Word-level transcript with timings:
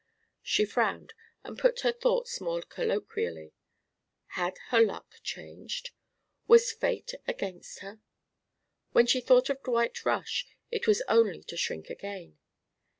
She 0.41 0.65
frowned 0.65 1.13
and 1.43 1.59
put 1.59 1.81
her 1.81 1.91
thoughts 1.91 2.41
more 2.41 2.63
colloquially. 2.63 3.53
Had 4.29 4.57
her 4.69 4.81
luck 4.81 5.19
changed? 5.21 5.91
Was 6.47 6.71
Fate 6.71 7.13
against 7.27 7.81
her? 7.81 7.99
When 8.93 9.05
she 9.05 9.21
thought 9.21 9.51
of 9.51 9.61
Dwight 9.61 10.03
Rush, 10.03 10.47
it 10.71 10.87
was 10.87 11.03
only 11.07 11.43
to 11.43 11.55
shrink 11.55 11.91
again. 11.91 12.39